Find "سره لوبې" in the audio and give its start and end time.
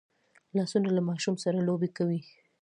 1.43-1.89